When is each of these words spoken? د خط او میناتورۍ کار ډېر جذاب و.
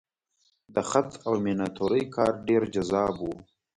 د 0.73 0.75
خط 0.89 1.09
او 1.27 1.33
میناتورۍ 1.43 2.03
کار 2.15 2.31
ډېر 2.47 2.61
جذاب 2.75 3.15
و. 3.21 3.29